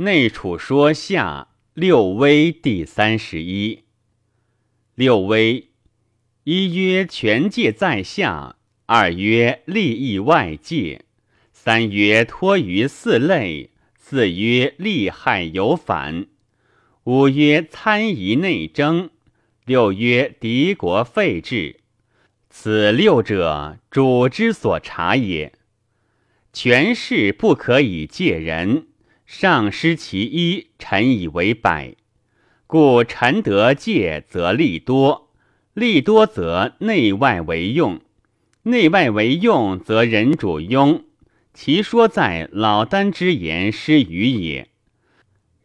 [0.00, 3.82] 内储说下六威第三十一。
[4.94, 5.70] 六威，
[6.44, 11.04] 一曰权界在下，二曰利益外界，
[11.52, 16.26] 三曰托于四类，四曰利害有反，
[17.02, 19.10] 五曰参夷内争，
[19.64, 21.80] 六曰敌国废治。
[22.48, 25.52] 此六者，主之所察也。
[26.52, 28.86] 权势不可以借人。
[29.28, 31.94] 上失其一，臣以为百。
[32.66, 35.28] 故臣得戒，则利多；
[35.74, 37.98] 利多则内外为用；
[38.62, 41.02] 内外为用，则人主庸。
[41.52, 44.70] 其说在老聃之言失语也。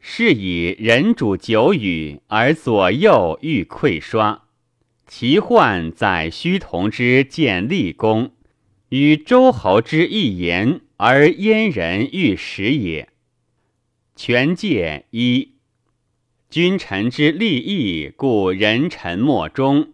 [0.01, 4.43] 是以人主久语，而左右欲溃刷。
[5.07, 8.33] 其患在虚同之见立功，
[8.89, 13.07] 与周侯之一言，而燕人欲食也。
[14.15, 15.53] 权戒一，
[16.47, 19.87] 君臣之利益，故人臣莫忠；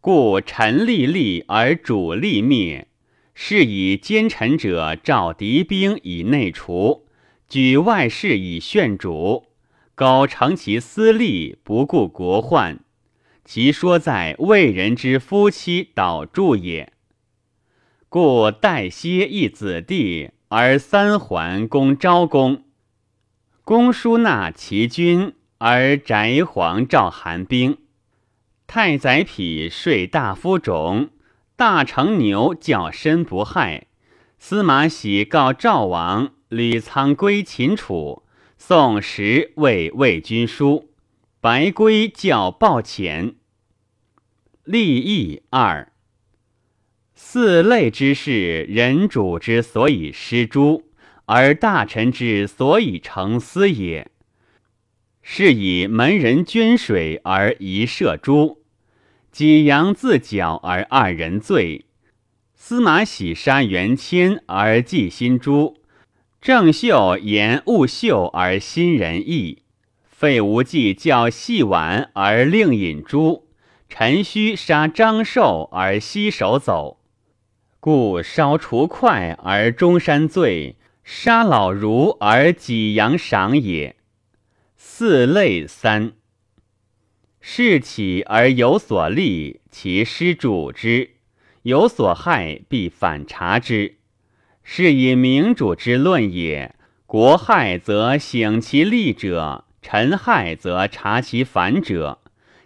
[0.00, 2.88] 故臣利立而主利灭，
[3.34, 7.06] 是以奸臣者召敌兵以内除，
[7.46, 9.48] 举外事以炫主，
[9.94, 12.80] 苟成其私利，不顾国患。
[13.44, 16.90] 其说在为人之夫妻导助也。
[18.08, 22.64] 故代歇一子弟，而三桓攻昭公。
[23.64, 27.78] 公叔纳其君，而翟皇召韩兵。
[28.66, 31.10] 太宰匹睡大夫冢，
[31.54, 33.86] 大成牛叫申不害。
[34.40, 38.24] 司马喜告赵王，吕仓归秦楚。
[38.58, 40.90] 宋时为魏军书，
[41.40, 43.34] 白圭叫报遣。
[44.64, 45.92] 立意二，
[47.14, 50.91] 四类之事，人主之所以失诸。
[51.34, 54.10] 而大臣之所以成私也，
[55.22, 58.62] 是以门人捐水而一射诸，
[59.30, 61.86] 己阳自剿而二人罪。
[62.54, 65.78] 司马喜杀元谦而祭新诸，
[66.38, 69.62] 郑袖言勿秀而新人义。
[70.04, 73.48] 费无忌教细玩而令引诸，
[73.88, 76.98] 陈须杀张寿而西守走，
[77.80, 80.76] 故烧除快而中山罪。
[81.14, 83.96] 杀老儒而己阳赏也。
[84.76, 86.14] 四类三。
[87.38, 91.10] 事起而有所利，其失主之；
[91.64, 93.98] 有所害，必反察之。
[94.62, 96.74] 是以明主之论也。
[97.04, 102.20] 国害则省其利者，臣害则察其反者。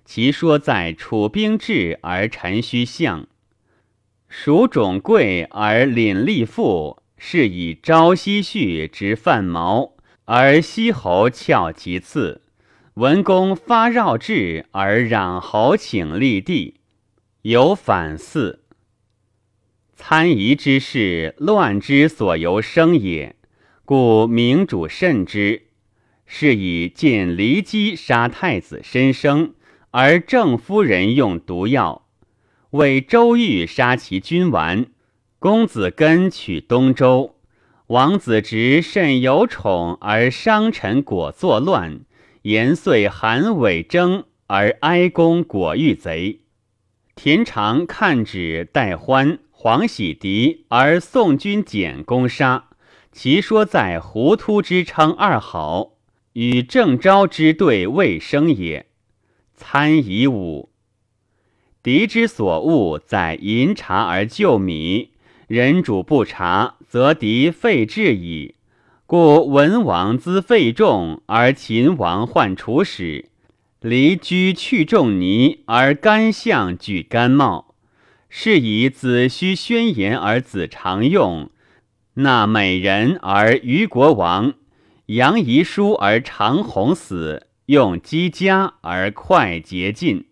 [0.04, 3.26] 其说在楚兵制而臣须相，
[4.28, 7.02] 蜀种贵而廪利富。
[7.18, 9.94] 是以朝夕序执范毛，
[10.26, 12.40] 而西侯翘其次；
[12.94, 16.80] 文公发绕志，而攘侯请立地，
[17.42, 18.64] 有反四。
[19.94, 23.36] 参夷之事，乱之所由生也，
[23.84, 25.62] 故明主慎之。
[26.26, 29.54] 是以见骊姬杀太子申生，
[29.92, 32.02] 而郑夫人用毒药；
[32.70, 34.86] 为周瑜杀其君丸。
[35.38, 37.34] 公子根取东周，
[37.88, 42.00] 王子直甚有宠，而商臣果作乱，
[42.42, 46.40] 延岁韩伪征，而哀公果遇贼。
[47.14, 52.70] 田常看止待欢，黄喜敌，而宋军简攻杀。
[53.12, 55.92] 其说在胡突之称二好，
[56.32, 58.86] 与郑昭之对未生也。
[59.54, 60.70] 参以五，
[61.82, 65.10] 敌之所恶，在饮茶而救米。
[65.46, 68.56] 人主不察，则敌废治矣。
[69.06, 73.26] 故文王资费众，而秦王患楚使；
[73.80, 77.76] 离居去仲尼，而干相举干茂。
[78.28, 81.48] 是以子虚宣言而子常用，
[82.14, 84.54] 纳美人而虞国王，
[85.06, 90.26] 扬遗书而长鸿死，用姬家而快捷尽。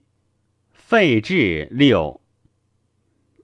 [0.73, 2.21] 废治六。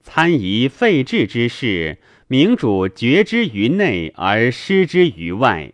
[0.03, 5.73] 参夷废治之事，明主决之于内而失之于外，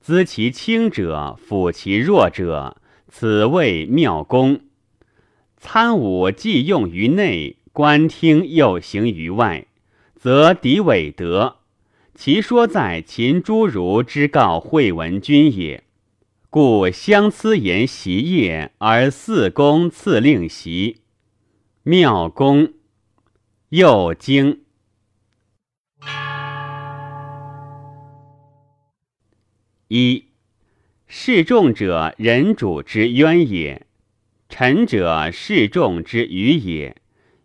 [0.00, 2.76] 资其轻者，抚其弱者，
[3.08, 4.60] 此谓妙功。
[5.56, 9.66] 参武既用于内，观听又行于外，
[10.14, 11.56] 则敌伪德。
[12.14, 15.82] 其说在秦诸儒之告惠文君也。
[16.48, 20.98] 故相思言习业，而四公赐令习。
[21.82, 22.74] 妙功。
[23.74, 24.60] 又经
[29.88, 30.26] 一
[31.08, 33.82] 示众者，人主之冤也；
[34.48, 36.94] 臣者，示众之愚也。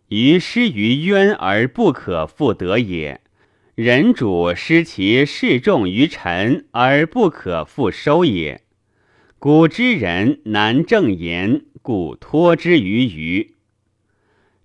[0.06, 3.20] 于失于冤而不可复得也。
[3.74, 8.62] 人主失其示众于臣而不可复收也。
[9.40, 13.56] 古之人难正言，故托之于愚。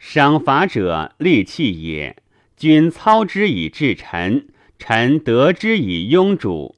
[0.08, 2.16] 赏罚者，利器也。
[2.56, 6.76] 君操之以治臣，臣得之以庸主。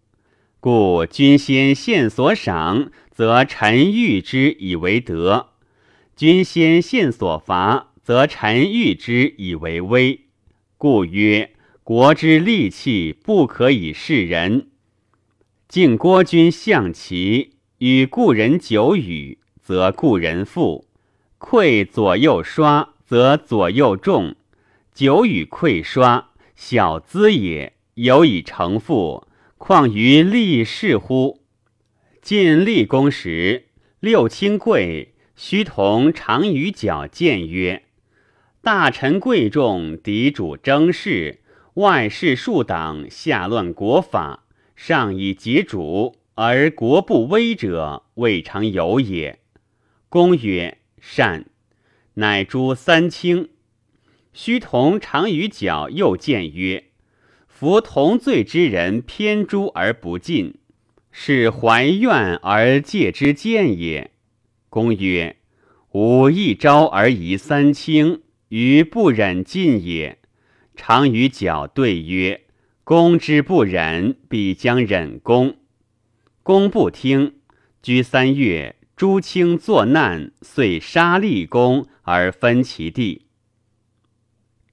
[0.61, 5.49] 故君先献所赏，则臣欲之以为德；
[6.15, 10.21] 君先献所罚，则臣欲之以为威。
[10.77, 11.51] 故曰：
[11.83, 14.69] 国之利器不可以示人。
[15.67, 20.85] 敬郭君象棋，与故人久语，则故人富；
[21.37, 24.35] 馈左右刷，则左右重。
[24.93, 29.25] 久与溃刷，小资也，有以成富。
[29.57, 31.39] 况于立事乎？
[32.21, 33.67] 晋立公时，
[34.01, 37.83] 六卿贵，须同常于角谏曰
[38.61, 41.39] ：“大臣贵重，嫡主争事，
[41.75, 44.43] 外事数党，下乱国法，
[44.75, 49.39] 上以节主，而国不危者，未尝有也。”
[50.09, 51.45] 公曰：“善。”
[52.17, 53.49] 乃诛三卿。
[54.33, 56.83] 须同常于角又谏曰。
[57.47, 60.53] 夫同罪之人偏诛而不尽，
[61.11, 64.11] 是怀怨而戒之见也。
[64.69, 65.37] 公曰：
[65.93, 70.19] 吾一朝而疑三清，于不忍尽也。
[70.75, 72.41] 常与角对曰：
[72.83, 75.55] 公之不忍，必将忍公。
[76.43, 77.37] 公不听，
[77.81, 83.27] 居三月，诸卿作难，遂杀立公而分其地。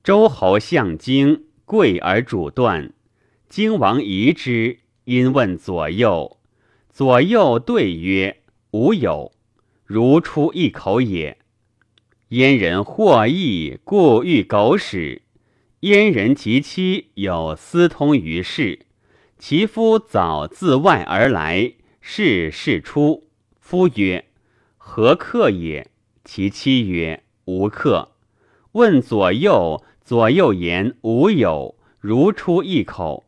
[0.02, 1.44] 周侯向京。
[1.66, 2.92] 贵而主断，
[3.48, 6.38] 荆王疑之，因问左右。
[6.90, 8.42] 左右对曰
[8.72, 9.32] ：“吾有。”
[9.84, 11.38] 如出一口也。
[12.28, 15.22] 燕人获益，故欲狗屎。
[15.80, 18.80] 燕人及妻有私通于世，
[19.38, 21.72] 其夫早自外而来，
[22.02, 23.30] 事事出。
[23.64, 24.26] 夫曰
[24.76, 25.90] ：“何客也？”
[26.22, 28.12] 其妻曰：“无客。”
[28.72, 29.82] 问左右。
[30.04, 33.24] 左右言无有，如出一口。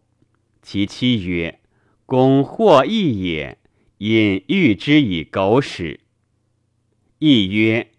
[0.60, 1.60] 其妻曰
[2.04, 3.56] ：“公或异也，
[3.96, 6.00] 因欲之以狗屎。”
[7.18, 7.92] 亦曰：“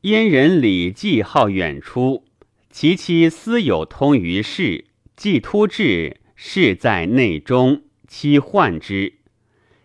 [0.00, 2.24] 燕人礼记好远出，
[2.70, 9.18] 其妻私有通于世，既突至，事在内中，妻患之。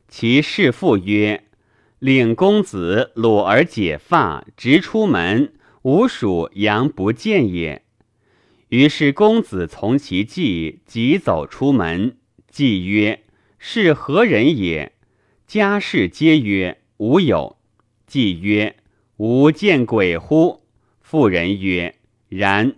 [0.07, 1.43] 其侍父曰
[2.01, 5.53] ：‘令公子鲁而解发，直出门，
[5.83, 7.83] 吾属阳不见也。’”
[8.69, 12.17] 于是公子从其计，即走出门。
[12.49, 13.21] 计曰
[13.59, 14.93] ：“是何人也？”
[15.45, 17.57] 家事皆曰：“吾有。”
[18.07, 18.77] 计曰
[19.17, 20.63] ：“吾见鬼乎？”
[21.01, 21.93] 妇人曰
[22.29, 22.77] ：“然。”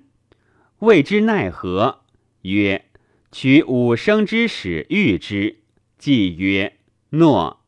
[0.79, 2.01] 谓之奈何？
[2.41, 2.83] 曰
[3.31, 5.59] ：“取五生之始喻之。”
[5.97, 6.73] 计曰
[7.11, 7.61] ：“诺。”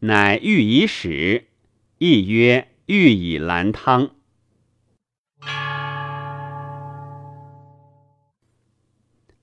[0.00, 1.48] 乃欲以使。
[1.98, 4.12] 亦曰：“欲以兰汤。”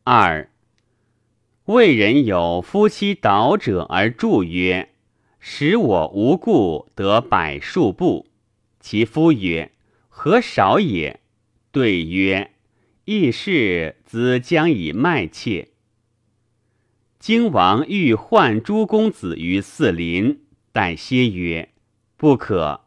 [0.03, 0.49] 二，
[1.65, 4.89] 魏人有夫妻倒者而祝曰
[5.39, 8.25] ：“使我无故得百数步。”
[8.81, 9.71] 其夫曰
[10.09, 11.19] ：“何少也？”
[11.71, 12.53] 对曰
[13.05, 15.67] ：“义士子将以卖妾。”
[17.19, 20.46] 荆王欲换诸公子于四邻，
[20.77, 21.69] 待歇曰
[22.17, 22.81] ：“不可。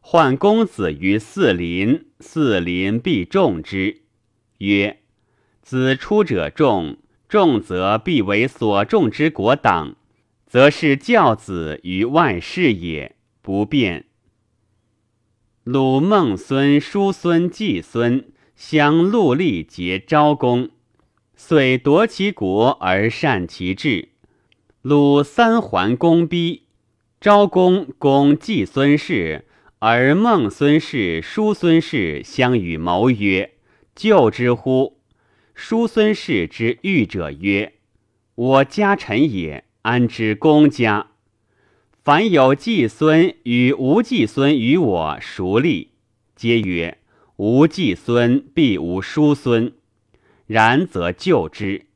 [0.00, 4.02] 唤公子于四邻，四邻必重之。”
[4.58, 4.98] 曰。
[5.62, 6.96] 子出者众，
[7.28, 9.94] 众则必为所众之国党，
[10.48, 14.06] 则是教子于外事也，不便。
[15.62, 20.70] 鲁孟孙、叔孙、季孙相戮力结昭公，
[21.36, 24.08] 遂夺其国而善其志。
[24.82, 26.64] 鲁三桓公逼，
[27.20, 29.44] 昭公公季孙氏，
[29.80, 33.54] 而孟孙氏、叔孙氏相与谋曰
[33.96, 35.00] ：“救之乎？”
[35.52, 37.72] 叔孙氏之欲者曰
[38.36, 41.08] ：“我家臣也，安知公家？
[42.04, 45.94] 凡有季孙与无季孙与我孰利？”
[46.36, 46.98] 皆曰
[47.34, 49.72] ：“无季孙必无叔孙。”
[50.46, 51.86] 然则救之。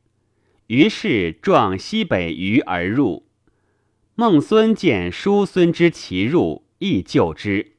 [0.67, 3.25] 于是壮西北隅而入。
[4.23, 7.73] 孟孙见叔孙之齐入，亦救之。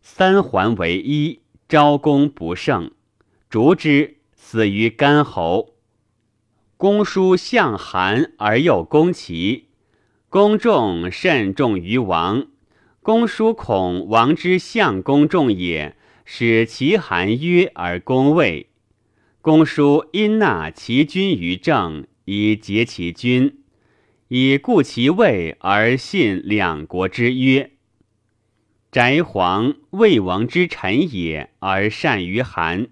[0.00, 2.92] 三桓为一，昭公不胜，
[3.50, 4.16] 逐之。
[4.34, 5.74] 死于干侯。
[6.78, 9.66] 公叔向韩而又攻齐，
[10.30, 12.46] 公众甚重于王。
[13.02, 15.94] 公叔恐王之相公众也，
[16.24, 18.70] 使其含约而公位。
[19.42, 23.58] 公叔因纳其君于政，以结其君，
[24.34, 27.72] 以固其位而信两国之约。
[28.90, 32.88] 翟皇魏王之臣也，而善于韩，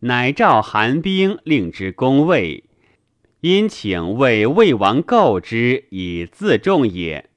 [0.00, 2.64] 乃召韩兵令之攻魏。
[3.40, 7.30] 因请为魏王构之以自重也。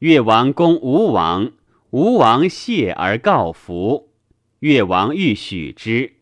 [0.00, 1.52] 越王攻吴王，
[1.92, 4.10] 吴王谢而告服。
[4.58, 6.16] 越王欲许之，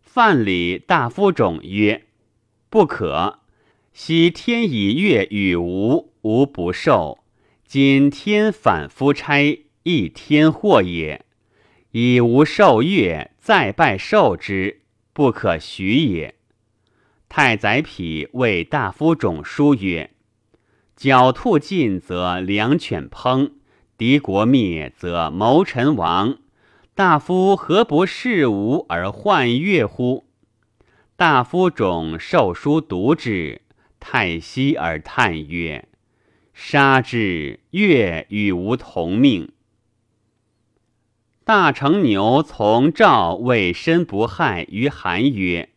[0.00, 2.06] 范蠡大夫种曰
[2.70, 3.40] ：“不可。
[3.98, 7.20] 昔天以越与吴，吴不受。
[7.66, 11.24] 今天反夫差，亦天祸也。
[11.92, 14.82] 以无受越，再拜受之，
[15.14, 16.34] 不可许也。”
[17.30, 20.10] 太宰匹谓大夫种书曰
[20.94, 23.52] ：“狡兔尽，则良犬烹；
[23.96, 26.36] 敌国灭，则谋臣亡。
[26.94, 30.26] 大夫何不视吾而患越乎？”
[31.16, 33.62] 大夫种受书读之，
[34.08, 35.88] 太息而叹曰
[36.54, 39.50] ：“杀之，越与吾同命。”
[41.42, 45.70] 大成牛从赵为申不害于韩曰。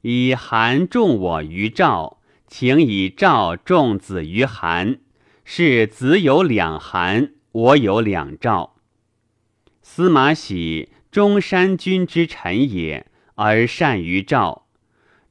[0.00, 5.00] 以韩重我于赵，请以赵重子于韩，
[5.44, 8.76] 是子有两韩，我有两赵。
[9.82, 14.67] 司马喜中山君之臣也，而善于赵，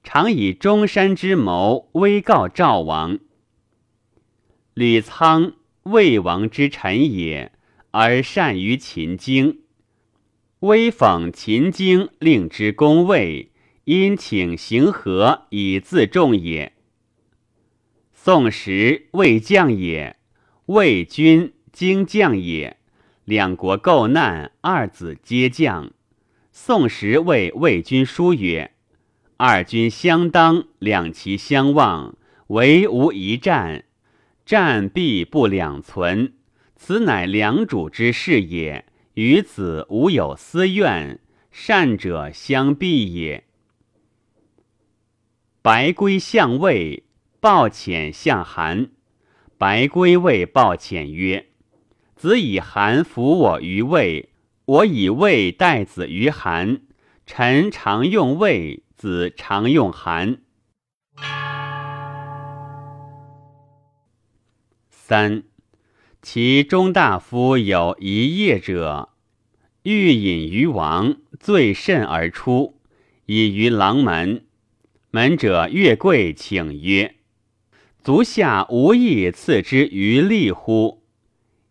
[0.10, 3.20] 常以中山之谋威告赵王。
[4.74, 5.52] 吕仓
[5.84, 7.52] 魏王之臣也，
[7.92, 9.64] 而善于秦经，
[10.62, 13.52] 威讽秦经，令之攻魏。
[13.84, 16.72] 因请行和以自重也。
[18.14, 20.16] 宋时魏将也，
[20.68, 22.78] 魏军精将也。
[23.26, 25.92] 两国构难，二子皆将。
[26.54, 28.72] 宋时谓魏军书曰
[29.38, 32.17] ：“二军相当，两旗相望，
[32.48, 33.86] 唯无一战，
[34.46, 36.34] 战必不两存。
[36.75, 38.86] 此乃良主之事也。
[39.13, 43.46] 与子无有私怨，善者相避也。”
[45.63, 47.03] 白圭相魏，
[47.39, 48.89] 报浅向韩。
[49.58, 51.48] 白圭谓报浅曰
[52.15, 54.29] ：“子以韩服我于魏，
[54.65, 56.82] 我以魏待子于韩。
[57.25, 60.39] 臣常用魏，子常用寒。”
[64.89, 65.44] 三，
[66.22, 69.10] 其中大夫有一夜者，
[69.84, 72.82] 欲饮于王，醉甚而出，
[73.27, 74.44] 以于郎门。
[75.12, 77.16] 门者越贵，请曰
[78.04, 81.06] ：“足下无意赐之于利乎？”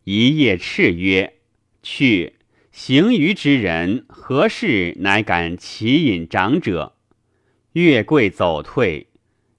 [0.05, 1.35] 一夜叱曰
[1.83, 2.37] ：“去！
[2.73, 6.95] 行于之人，何事乃敢其饮长者？”
[7.77, 9.09] 越贵走退，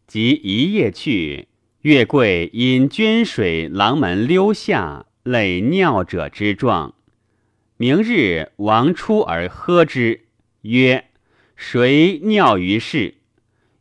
[0.07, 1.49] 即一夜去。
[1.81, 6.95] 越贵因捐水廊门溜下，累尿者之状。
[7.77, 10.21] 明日王出而喝之，
[10.63, 11.11] 曰
[11.55, 13.17] ：“谁尿于市？”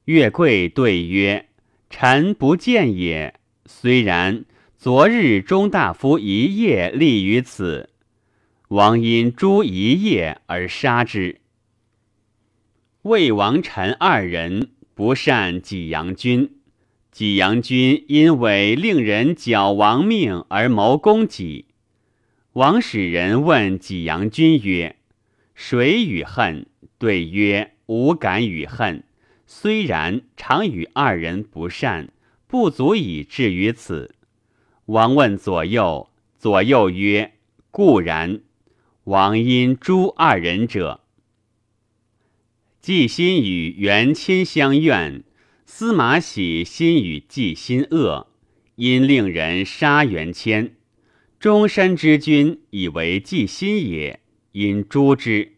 [0.05, 1.49] 月贵对曰
[1.89, 3.37] ：“臣不见也。
[3.65, 4.45] 虽然，
[4.77, 7.89] 昨日中大夫一夜立于此，
[8.69, 11.41] 王因诛一夜而杀之。
[13.07, 16.57] 魏王臣二人不善济阳君，
[17.13, 21.67] 济阳君因为令人矫王命而谋攻己。
[22.55, 24.97] 王使人问济阳君曰
[25.55, 26.67] ：‘谁与恨？’
[26.99, 29.05] 对曰：‘无敢与恨。’”
[29.47, 32.09] 虽然常与二人不善，
[32.49, 34.17] 不足以至于此。
[34.87, 37.35] 王问左右，左右曰
[37.71, 38.41] ：“固然。”
[39.05, 41.03] 王因诛二人者，
[42.87, 45.25] 季心与元谦相怨，
[45.65, 48.29] 司马喜心与季心恶，
[48.77, 50.77] 因令人杀元谦。
[51.41, 54.21] 中山之君以为季心也，
[54.53, 55.55] 因诛之。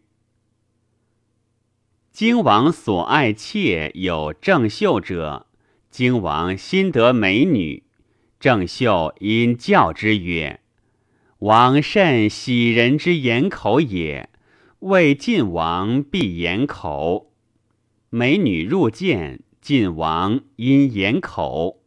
[2.11, 5.45] 荆王所爱妾有郑袖者，
[5.91, 7.83] 荆王心得美女，
[8.39, 10.61] 郑袖因教之曰
[11.37, 14.28] ：“王甚喜人之言口也，
[14.79, 17.31] 为晋王必言口。”
[18.11, 21.83] 美女入见，晋王因掩口。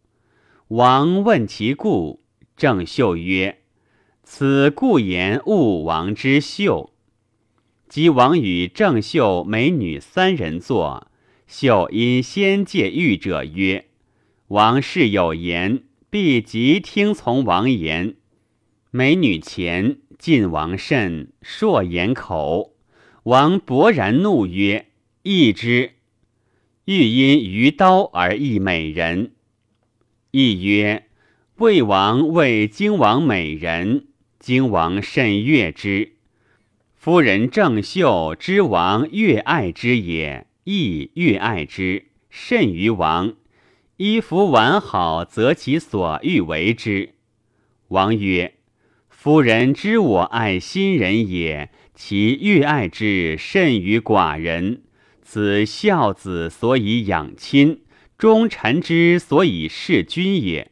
[0.69, 2.23] 王问其故，
[2.57, 3.63] 郑袖曰
[4.23, 6.91] ：“此故言误王之秀。”
[7.89, 11.11] 即王与郑袖美女三人坐，
[11.47, 13.87] 秀因先借玉者曰
[14.49, 18.15] ：“王事有言，必即听从王言。
[18.91, 22.72] 美女前，晋王甚，硕言口。
[23.25, 24.87] 王勃然怒曰
[25.23, 25.93] ：“义之！
[26.87, 29.31] 欲因于刀而易美人。”
[30.33, 31.07] 亦曰
[31.59, 34.07] ：“魏王为荆王美人，
[34.41, 36.15] 荆王甚悦之。
[36.97, 43.35] 夫人郑袖之王越爱之也，亦越爱之，甚于王。
[43.99, 47.11] 衣服完好，则其所欲为之。”
[47.87, 48.55] 王曰
[49.09, 54.83] ：“夫人知我爱新人也。”其欲爱之甚于寡人，
[55.23, 57.83] 此孝子所以养亲，
[58.17, 60.71] 忠臣之所以事君也。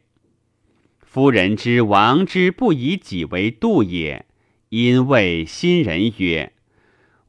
[0.99, 4.25] 夫人之王之不以己为度也，
[4.69, 6.53] 因谓新人曰：“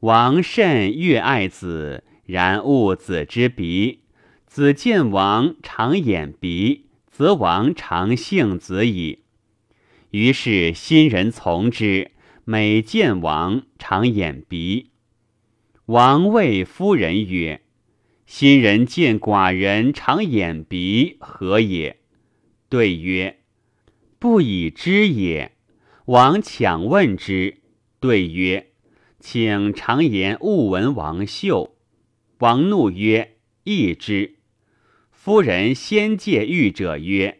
[0.01, 3.99] 王甚欲爱子，然恶子之鼻。
[4.47, 9.19] 子见王常掩鼻，则王常幸子矣。”
[10.11, 12.11] 于是新人从之。
[12.45, 14.91] 每见王，常掩鼻。
[15.85, 17.61] 王谓夫人曰
[18.27, 22.01] ：“新人见寡人常掩鼻，何也？”
[22.67, 23.39] 对曰
[24.19, 25.53] ：“不以知也。”
[26.07, 27.59] 王强问之，
[28.01, 28.71] 对曰
[29.21, 31.77] ：“请常言勿闻王秀。”
[32.39, 34.35] 王怒曰：“义之。”
[35.09, 37.39] 夫人先戒御者曰：“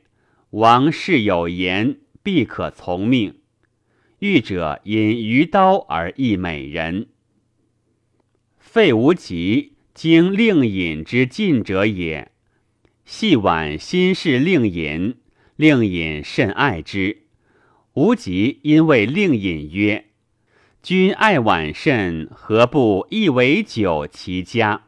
[0.51, 3.39] 王事有言，必可从命。”
[4.23, 7.07] 欲者因鱼刀而易美人。
[8.57, 12.31] 废无极，经令尹之进者也。
[13.03, 15.17] 细晚心事令尹，
[15.57, 17.23] 令尹甚爱之。
[17.95, 20.05] 无极因为令尹曰
[20.81, 24.85] ：“君爱晚甚，何不亦为酒其家？”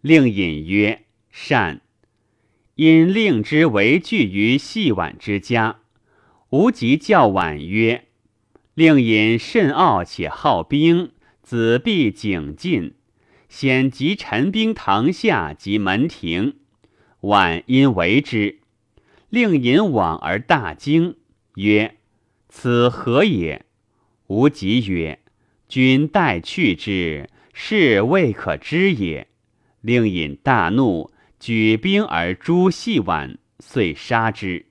[0.00, 1.80] 令尹曰：“善。”
[2.76, 5.80] 因令之为聚于细晚之家。
[6.50, 8.04] 无极教晚曰。
[8.74, 12.94] 令尹甚傲且好兵，子必警进，
[13.48, 16.56] 先及陈兵堂下及门庭。
[17.22, 18.60] 晚因为之，
[19.28, 21.16] 令尹往而大惊，
[21.56, 21.96] 曰
[22.48, 23.66] ：“此何也？”
[24.28, 25.18] 无极曰
[25.68, 29.26] ：“君待去之，是未可知也。”
[29.82, 34.66] 令尹大怒，举兵而诛细晚，遂杀之。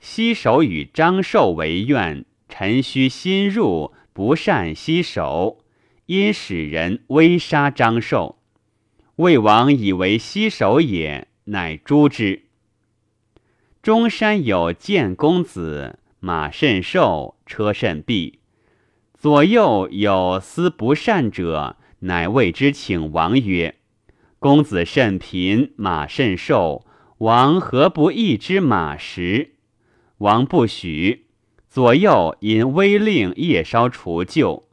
[0.00, 5.58] 西守与张寿为怨，臣须心入，不善西守，
[6.06, 8.38] 因使人威杀张寿。
[9.16, 12.44] 魏王以为西守也，乃诛之。
[13.82, 18.38] 中山有建公子，马甚瘦，车甚鄙。
[19.14, 23.76] 左右有思不善者，乃谓之请王曰
[24.40, 26.86] ：“公子甚贫，马甚瘦，
[27.18, 29.49] 王何不义之马食？”
[30.20, 31.24] 王不许，
[31.66, 34.68] 左右因威令夜烧除旧。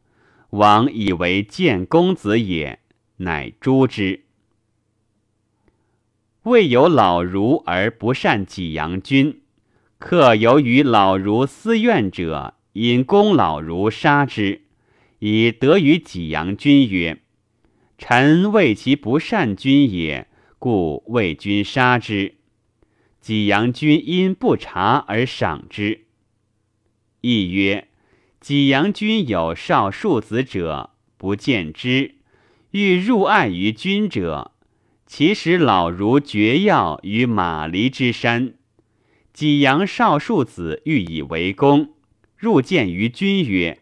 [0.49, 2.79] 王以为建公子也，
[3.17, 4.25] 乃诛之。
[6.43, 9.39] 未有老儒而不善己阳君，
[9.97, 14.63] 客由于老儒私怨者，因公老儒杀之，
[15.19, 17.21] 以得于己阳君曰
[17.97, 20.27] ：“臣为其不善君也，
[20.59, 22.33] 故为君杀之。”
[23.27, 26.05] 济阳君因不察而赏之。
[27.19, 27.89] 亦曰：
[28.39, 32.15] 济阳君有少庶子者，不见之，
[32.71, 34.51] 欲入爱于君者，
[35.05, 38.53] 其使老如绝药于马离之山。
[39.33, 41.89] 济阳少庶子欲以为公，
[42.37, 43.81] 入见于君曰：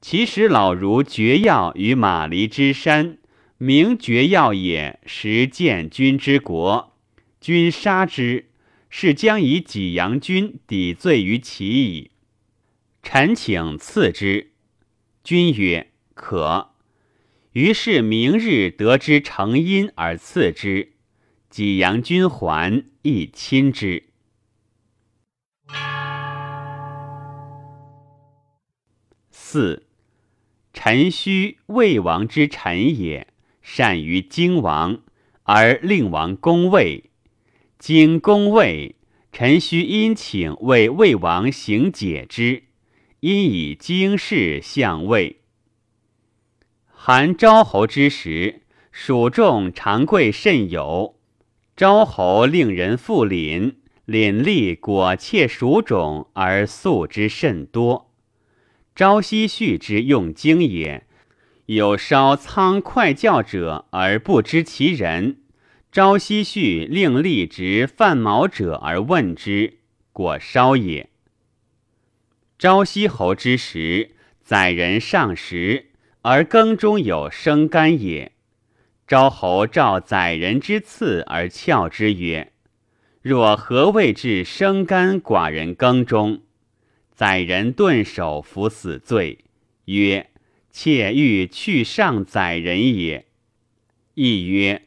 [0.00, 3.18] 其使老如绝药于马离之山，
[3.58, 6.94] 名绝药也，实见君之国，
[7.42, 8.46] 君杀之。
[8.96, 12.12] 是将以济阳君抵罪于其矣。
[13.02, 14.52] 臣请赐之。
[15.24, 16.70] 君曰：“可。”
[17.54, 20.92] 于是明日得之成因而赐之。
[21.50, 24.10] 济阳君还，亦亲之。
[29.32, 29.88] 四，
[30.72, 33.26] 臣须魏王之臣也，
[33.60, 35.02] 善于荆王，
[35.42, 37.10] 而令王攻魏。
[37.86, 38.96] 今公魏，
[39.30, 42.62] 臣须殷请为魏王行解之，
[43.20, 45.42] 因以经世相魏。
[46.86, 51.16] 韩昭侯之时，蜀众常贵甚有。
[51.76, 53.74] 昭侯令人复廪，
[54.06, 58.10] 廪吏果窃蜀种而粟之甚多。
[58.96, 61.06] 朝夕畜之用经也，
[61.66, 65.40] 有烧仓快教者而不知其人。
[65.94, 69.74] 朝夕序令立直犯毛者而问之，
[70.12, 71.08] 果烧也。
[72.58, 74.10] 朝夕侯之时，
[74.42, 78.32] 宰人上食，而羹中有生甘也。
[79.06, 82.50] 昭侯召宰人之次而翘之曰
[83.22, 86.42] ：“若何谓至生甘寡人羹中？”
[87.14, 89.44] 宰人顿首服死罪，
[89.84, 90.28] 曰
[90.72, 93.26] ：“妾欲去上宰人也。”
[94.14, 94.82] 亦曰：“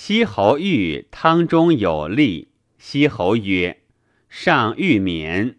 [0.00, 3.82] 西侯欲汤中有利。”西侯曰
[4.30, 5.56] ：“上欲免。”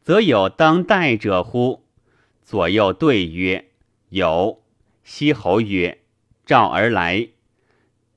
[0.00, 1.80] 则有当代者乎？
[2.44, 3.72] 左右对曰
[4.10, 4.62] ：“有。”
[5.02, 5.98] 西侯曰
[6.46, 7.30] ：“召而来。”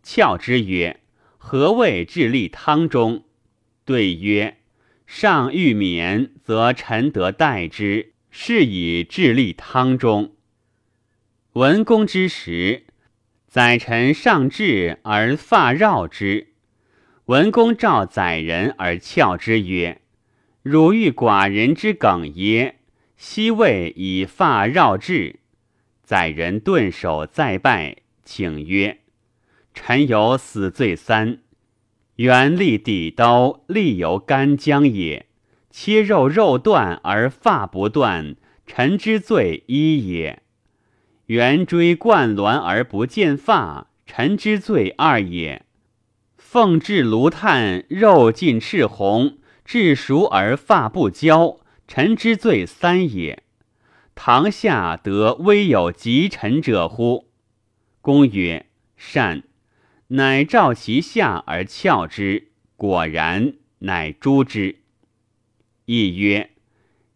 [0.04, 1.00] 翘之曰
[1.40, 3.24] ：“何谓至立汤中？”
[3.86, 4.60] 对曰
[5.08, 10.36] ：“上欲免，则臣得代之，是以至立汤中。”
[11.54, 12.85] 文公之时，
[13.56, 16.48] 宰臣上至而发绕之。
[17.28, 20.02] 文公召宰人而翘之曰：
[20.62, 22.80] 汝欲寡人之梗耶？
[23.16, 25.40] 昔谓以发绕志，
[26.04, 28.98] 宰人顿首再拜，请曰
[29.74, 31.38] ：“臣有死罪三：
[32.18, 35.28] 原立抵刀，立由干将也；
[35.72, 38.36] 切肉肉断而发不断，
[38.68, 40.42] 臣之罪一也；
[41.28, 45.62] 圆锥贯鸾而不见发，臣之罪二也；
[46.38, 53.42] 奉至炉炭，肉尽赤红。”至熟而发不焦，臣之罪三也。
[54.14, 57.32] 堂下得微有及臣者乎？
[58.00, 59.42] 公曰：善。
[60.10, 64.76] 乃召其下而翘之，果然，乃诛之。
[65.86, 66.52] 亦曰：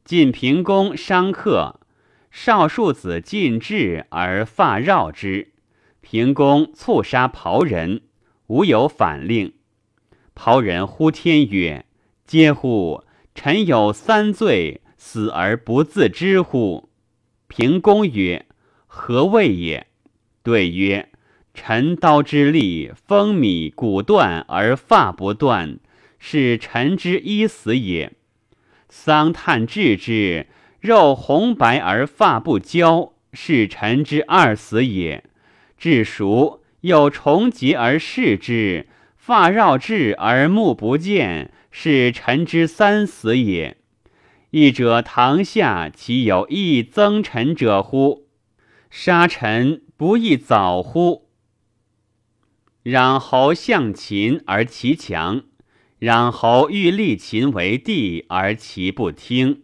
[0.04, 1.79] 晋平公伤客，
[2.32, 5.54] 少庶子进至而发绕之，
[6.02, 8.02] 平公促杀袍人，
[8.48, 9.54] 无有反令。
[10.36, 11.86] 袍人呼天曰：
[12.28, 13.04] 嗟乎！
[13.36, 16.90] 臣有三罪，死而不自知乎？
[17.48, 18.46] 平公曰
[18.86, 19.88] ：“何谓也？”
[20.44, 21.10] 对曰
[21.54, 25.80] ：“臣刀之利，风米骨断而发不断，
[26.18, 28.12] 是臣之一死也；
[28.90, 30.48] 桑炭炙之，
[30.80, 35.24] 肉红白而发不焦，是臣之二死也；
[35.78, 43.78] 至熟又重疾而视之，发绕至而目不见。”是臣之三死也。
[44.50, 48.28] 义者堂下岂有一增臣者乎？
[48.90, 51.30] 杀臣不亦早乎？
[52.84, 55.44] 攘侯向秦而其强，
[56.00, 59.62] 攘侯欲立秦为帝而其不听，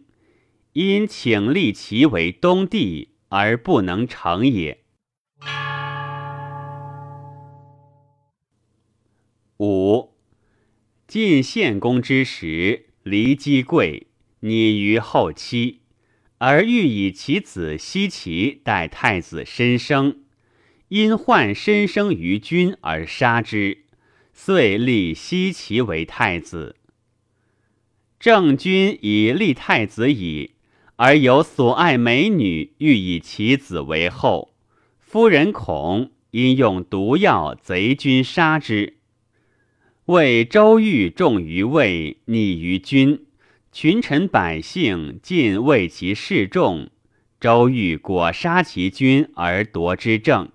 [0.78, 4.84] 因请立其为东帝而不能成也。
[9.58, 10.12] 五。
[11.06, 14.08] 晋献公之时，骊姬贵，
[14.40, 15.80] 拟于后期，
[16.36, 20.24] 而欲以其子奚齐代太子申生，
[20.88, 23.86] 因患申生于君而杀之，
[24.34, 26.76] 遂立奚齐为太子。
[28.20, 30.55] 郑君以立太子矣，
[30.96, 34.54] 而有所爱美女，欲以其子为后，
[34.98, 38.96] 夫人恐，因用毒药贼君杀之。
[40.06, 43.26] 为周瑜重于魏，逆于君，
[43.70, 46.88] 群臣百姓尽为其示众。
[47.38, 50.50] 周瑜果杀其君而夺之政。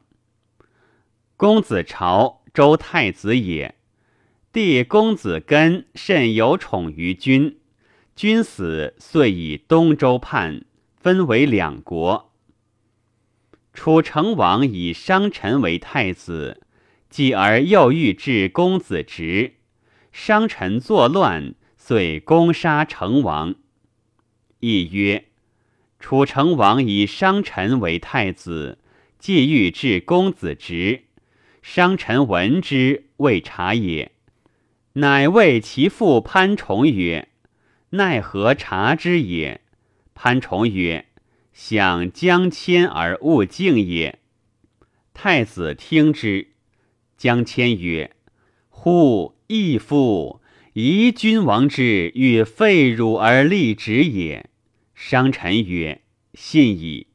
[1.37, 3.75] 公子朝，周太子也。
[4.51, 7.59] 弟公子根甚有宠于君，
[8.21, 10.63] 君死，遂以东周叛，
[10.95, 12.31] 分为两国。
[13.73, 16.61] 楚成王以商臣为太子。
[17.09, 19.53] 继而又欲置公子直，
[20.11, 23.55] 商臣作乱，遂攻杀成王。
[24.59, 25.25] 亦曰：
[25.99, 28.77] 楚成王以商臣为太子，
[29.17, 31.05] 既欲置公子直，
[31.63, 34.11] 商臣闻之，未察也。
[34.93, 37.27] 乃谓其父潘崇曰
[37.91, 39.61] ：“奈何察之也？”
[40.13, 41.05] 潘崇曰
[41.53, 44.19] ：“想将迁而勿敬也。”
[45.13, 46.49] 太子听之。
[47.17, 48.15] 姜谦曰
[48.69, 50.41] ：“乎义夫！
[50.73, 54.49] 宜君王之欲废汝而立直也。”
[54.95, 56.01] 商臣曰
[56.33, 57.07] ：“信矣。”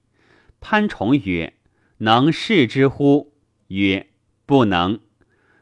[0.61, 1.55] 潘崇曰
[1.99, 3.33] ：“能事之乎？”
[3.69, 4.09] 曰
[4.45, 5.01] ：“不能。”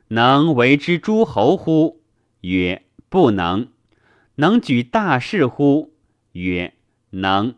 [0.08, 2.02] 能为之诸侯乎？
[2.42, 3.68] 曰：“不能。”
[4.36, 5.94] 能举大事乎？
[6.32, 6.74] 曰
[7.10, 7.54] ：“能。”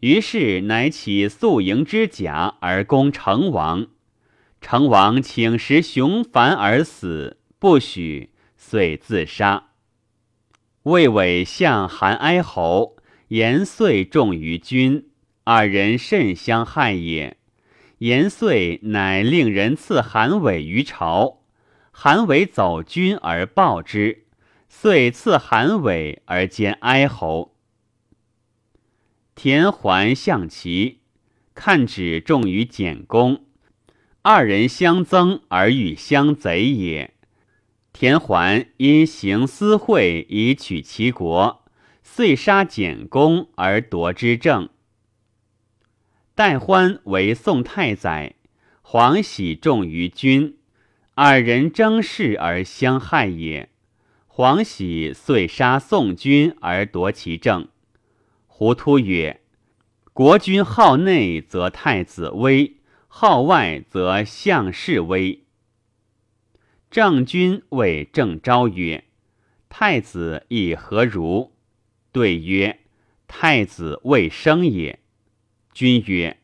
[0.00, 3.88] 于是乃起宿营之甲而攻成王。
[4.60, 9.70] 成王请食熊凡而死，不许，遂自杀。
[10.84, 12.96] 魏伟向韩哀侯，
[13.28, 15.10] 延遂重于君，
[15.44, 17.36] 二人甚相害也。
[17.98, 21.42] 延遂乃令人赐韩伟于朝，
[21.90, 24.24] 韩伟走军而报之，
[24.72, 27.56] 遂赐韩伟而兼哀侯。
[29.34, 31.00] 田桓向齐，
[31.54, 33.44] 看指重于简公，
[34.22, 37.12] 二人相争而欲相贼也。
[37.92, 41.64] 田桓因行私会以取其国，
[42.02, 44.70] 遂杀简公而夺之政。
[46.34, 48.36] 戴欢为宋太宰，
[48.80, 50.56] 黄喜重于君，
[51.14, 53.68] 二人争势而相害也。
[54.40, 57.68] 黄喜遂杀宋君而夺其政。
[58.46, 59.42] 胡突曰
[60.14, 62.76] ：“国君好内，则太子威；
[63.06, 65.44] 好外，则相士威。”
[66.90, 69.04] 郑君谓郑昭曰
[69.68, 71.52] ：“太子亦何如？”
[72.10, 72.78] 对曰
[73.28, 75.00] ：“太子未生也。”
[75.74, 76.38] 君曰：“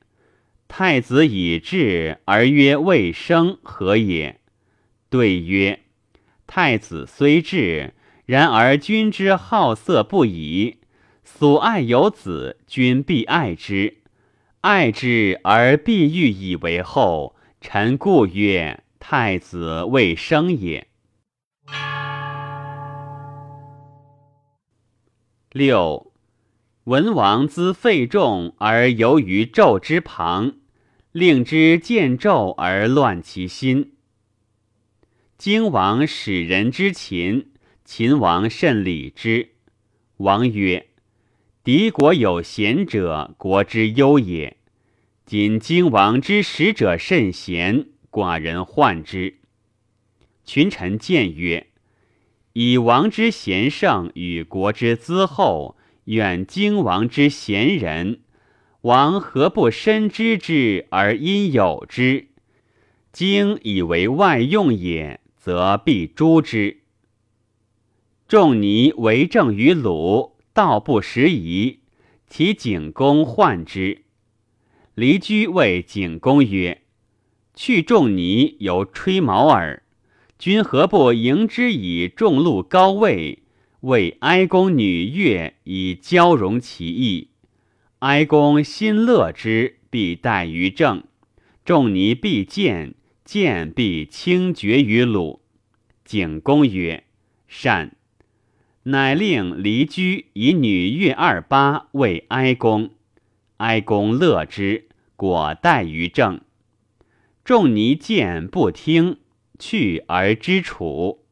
[0.69, 4.39] 太子已至而曰未生，何也？”
[5.09, 5.81] 对曰
[6.47, 10.79] ：“太子虽至，然而君之好色不已，
[11.25, 13.99] 所爱有子，君必爱之；
[14.61, 17.37] 爱之而必欲以为后。
[17.61, 20.89] 臣故曰。”太子未生也。
[25.53, 26.13] 六，
[26.85, 30.55] 文王资费仲而游于纣之旁，
[31.13, 33.93] 令之见纣而乱其心。
[35.38, 37.51] 荆王使人之秦，
[37.85, 39.51] 秦王甚礼之。
[40.16, 40.87] 王曰
[41.62, 44.57] ：“敌国有贤者，国之忧也。
[45.27, 49.35] 今荆王之使者甚贤。”寡人患之。
[50.42, 51.66] 群臣见曰
[52.55, 58.20] ：“以王之贤圣与国之资厚，远荆王之贤人，
[58.81, 62.29] 王何不深知之而因有之？
[63.12, 66.79] 荆以为外用也，则必诛之。
[68.27, 71.79] 仲尼为政于鲁，道不拾遗，
[72.27, 74.03] 其景公患之。
[74.97, 76.83] 离居谓景公曰。”
[77.55, 79.85] 去仲尼犹吹毛耳，
[80.37, 83.45] 君何不迎之以众禄高位，
[83.83, 87.29] 为哀公女乐以交融其意？
[88.01, 91.03] 哀公心乐之，必待于政；
[91.65, 95.43] 仲尼必见，见必轻绝于鲁。
[96.05, 97.05] 景公曰
[97.47, 97.97] ：“善。”
[98.85, 102.91] 乃令离居以女乐二八为哀公，
[103.57, 104.87] 哀公乐之，
[105.17, 106.41] 果待于政。
[107.45, 109.19] 仲尼见不听，
[109.59, 111.25] 去而知楚。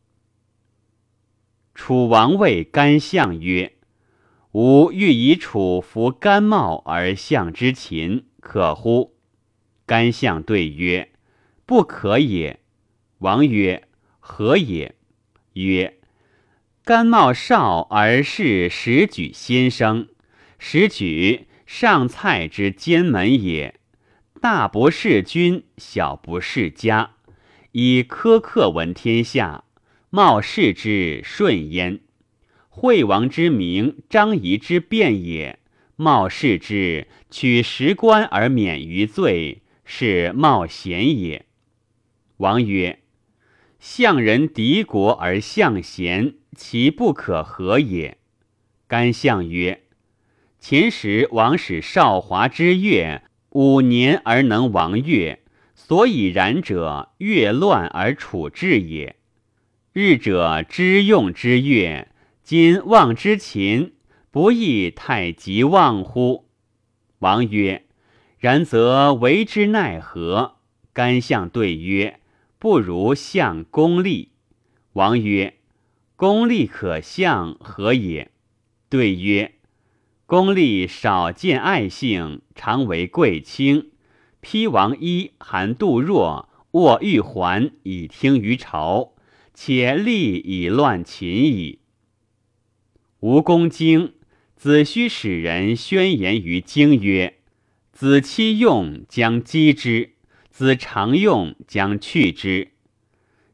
[1.76, 3.76] 楚王谓干相曰
[4.50, 9.14] ：“吾欲以楚服甘茂而相之秦，可乎？”
[9.86, 11.12] 干相对曰
[11.66, 12.60] ：“不可也。”
[13.18, 13.88] 王曰
[14.20, 14.94] ：“何也？”
[15.54, 15.98] 曰
[16.84, 20.08] ：“甘茂少而是时举先生，
[20.58, 23.80] 时举上蔡之监门也。”
[24.40, 27.12] 大不事君，小不事家，
[27.72, 29.64] 以苛刻闻天下，
[30.10, 32.00] 冒视之顺焉。
[32.68, 35.60] 惠王之名，张仪之变也，
[35.96, 41.46] 冒视之取实官而免于罪，是冒贤也。
[42.38, 43.00] 王曰：
[43.78, 48.18] 相人敌国而相贤，其不可合也。
[48.86, 49.82] 干相曰：
[50.58, 53.22] 秦时王使少华之月。
[53.50, 55.44] 五年而能亡越，
[55.76, 59.14] 所以然者，越乱而处治也。
[59.92, 62.08] 日者知用之月，
[62.42, 63.94] 今望之秦，
[64.32, 66.48] 不亦太急望乎？
[67.20, 67.84] 王曰
[68.40, 70.56] ：“然则为之奈何？”
[70.92, 72.18] 干相对曰
[72.64, 74.30] ：“不如相公立。”
[74.94, 75.58] 王曰
[76.16, 78.30] ：“公立可相何也？”
[78.88, 79.56] 对曰。
[80.24, 83.90] 公立少见爱性，常为贵卿。
[84.40, 89.12] 披王衣，含杜若，握玉环，以听于朝，
[89.52, 91.80] 且立以乱秦矣。
[93.20, 94.14] 吴公荆，
[94.56, 97.40] 子虚使人宣言于荆曰
[97.92, 100.13] ：“子期用将击之，
[100.54, 102.70] 子常用将去之。”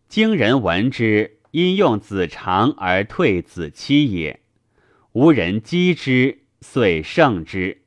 [0.06, 4.40] 经人闻之，因用子长而退子期也。
[5.12, 6.40] 无人击之。
[6.60, 7.80] 遂胜之。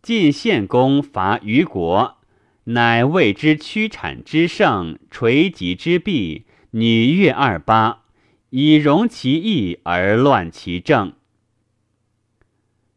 [0.00, 2.16] 晋献公伐虞国，
[2.64, 8.04] 乃谓之屈产之盛，垂棘之弊，女乐二八，
[8.48, 11.12] 以容其意而乱其政。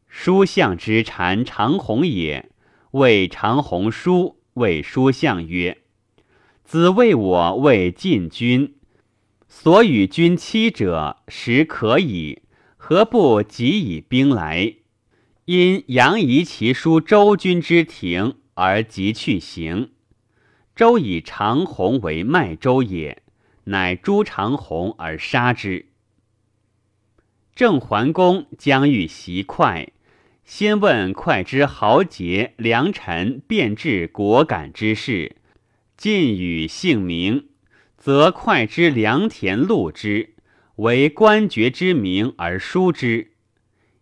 [0.08, 2.50] 书相之禅长虹也，
[2.98, 5.82] 谓长虹书，谓书相曰
[6.64, 8.76] ：“子谓我为晋君，
[9.48, 12.42] 所与君期者，实可矣。
[12.76, 14.76] 何不即以兵来？
[15.46, 19.92] 因杨仪其书周君之庭。”而即去行，
[20.76, 23.22] 周以长虹为麦周也，
[23.66, 25.86] 乃诛长虹而杀之。
[27.54, 29.90] 郑桓公将欲袭快，
[30.48, 35.36] 先问快之豪杰良臣，便至果敢之事，
[35.98, 37.50] 尽与姓名，
[37.98, 40.36] 则快之良田禄之，
[40.78, 43.32] 为官爵之名而书之，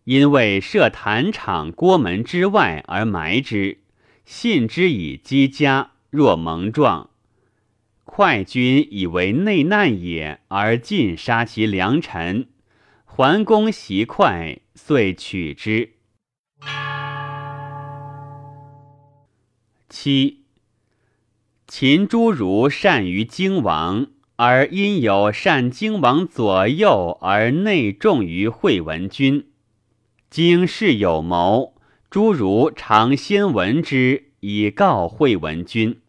[0.04, 3.80] 因为设坛场郭门之外而埋之。
[4.24, 7.10] 信之以积家，若蒙状，
[8.04, 12.50] 快君以为内难也，而尽杀其良臣。
[13.04, 15.95] 桓公袭快，遂取之。
[19.98, 20.42] 七，
[21.70, 29.48] 秦诸儒善于荆王，而因有善荆王左右，而内重于惠文君。
[30.30, 31.76] 荆氏有谋。
[32.10, 36.02] 诸儒常先闻之，以告惠文君。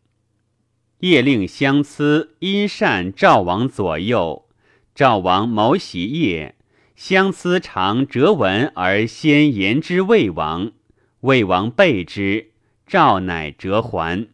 [0.99, 4.49] 夜令相思因善赵王左右，
[4.97, 6.57] 赵王谋袭夜，
[6.97, 10.73] 相思常折文而先言之魏王，
[11.21, 12.51] 魏王备之，
[12.87, 14.29] 赵乃折还。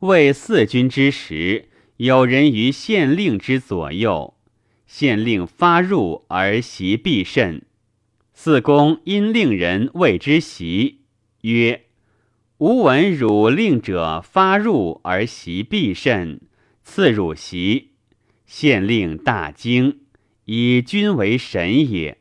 [0.00, 4.34] 魏四君之时，有人于县令之左右，
[4.86, 7.62] 县令发入而袭必甚。
[8.34, 11.00] 四公因令人谓之袭，
[11.40, 11.86] 曰
[12.58, 16.40] ：“吾闻汝令者发入而袭必甚，
[16.84, 17.92] 赐汝袭。”
[18.46, 20.00] 县令大惊，
[20.44, 22.17] 以君为神也。